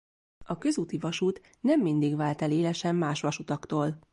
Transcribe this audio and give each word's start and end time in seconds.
A 0.45 0.57
közúti 0.57 0.97
vasút 0.97 1.41
nem 1.59 1.81
mindig 1.81 2.15
vált 2.15 2.41
el 2.41 2.51
élesen 2.51 2.95
más 2.95 3.21
vasutaktól. 3.21 3.99